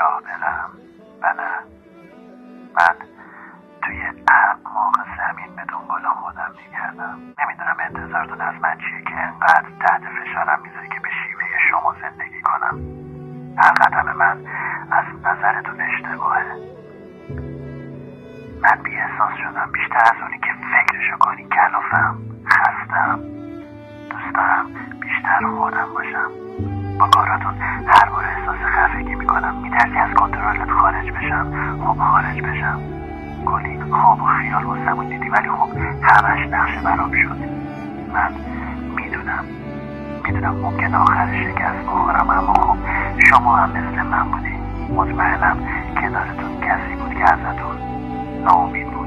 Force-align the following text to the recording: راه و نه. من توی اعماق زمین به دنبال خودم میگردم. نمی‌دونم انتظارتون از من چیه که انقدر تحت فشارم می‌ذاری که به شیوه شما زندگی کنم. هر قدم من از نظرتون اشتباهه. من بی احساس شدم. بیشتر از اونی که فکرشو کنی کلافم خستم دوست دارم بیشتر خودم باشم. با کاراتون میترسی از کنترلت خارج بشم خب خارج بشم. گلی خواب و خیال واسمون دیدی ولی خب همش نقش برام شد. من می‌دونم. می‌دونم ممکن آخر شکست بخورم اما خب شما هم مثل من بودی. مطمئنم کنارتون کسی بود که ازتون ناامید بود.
راه 0.00 0.22
و 1.22 1.26
نه. 1.26 1.50
من 2.76 2.96
توی 3.82 4.02
اعماق 4.28 4.94
زمین 5.18 5.56
به 5.56 5.64
دنبال 5.64 6.02
خودم 6.08 6.50
میگردم. 6.64 7.18
نمی‌دونم 7.38 7.76
انتظارتون 7.80 8.40
از 8.40 8.54
من 8.62 8.78
چیه 8.78 9.02
که 9.04 9.14
انقدر 9.14 9.68
تحت 9.80 10.00
فشارم 10.00 10.60
می‌ذاری 10.62 10.88
که 10.88 11.00
به 11.00 11.08
شیوه 11.08 11.44
شما 11.70 11.94
زندگی 12.02 12.40
کنم. 12.40 12.80
هر 13.58 13.72
قدم 13.72 14.16
من 14.16 14.46
از 14.90 15.04
نظرتون 15.24 15.80
اشتباهه. 15.80 16.56
من 18.62 18.82
بی 18.82 18.96
احساس 18.96 19.32
شدم. 19.42 19.72
بیشتر 19.72 20.02
از 20.14 20.22
اونی 20.22 20.38
که 20.38 20.52
فکرشو 20.72 21.16
کنی 21.18 21.48
کلافم 21.48 22.18
خستم 22.46 23.20
دوست 24.10 24.34
دارم 24.34 24.66
بیشتر 25.00 25.46
خودم 25.58 25.94
باشم. 25.94 26.30
با 26.98 27.08
کاراتون 27.08 27.59
میترسی 29.80 29.98
از 29.98 30.14
کنترلت 30.14 30.70
خارج 30.70 31.10
بشم 31.12 31.46
خب 31.86 31.98
خارج 31.98 32.42
بشم. 32.42 32.80
گلی 33.46 33.80
خواب 33.90 34.22
و 34.22 34.24
خیال 34.26 34.64
واسمون 34.64 35.08
دیدی 35.08 35.28
ولی 35.28 35.48
خب 35.48 35.68
همش 36.02 36.48
نقش 36.48 36.78
برام 36.78 37.12
شد. 37.12 37.36
من 38.12 38.32
می‌دونم. 38.96 39.44
می‌دونم 40.24 40.54
ممکن 40.54 40.94
آخر 40.94 41.26
شکست 41.42 41.86
بخورم 41.86 42.30
اما 42.30 42.54
خب 42.54 42.76
شما 43.30 43.56
هم 43.56 43.70
مثل 43.70 44.02
من 44.02 44.22
بودی. 44.30 44.54
مطمئنم 44.94 45.56
کنارتون 46.00 46.60
کسی 46.60 46.96
بود 46.96 47.14
که 47.14 47.24
ازتون 47.24 47.76
ناامید 48.44 48.90
بود. 48.90 48.99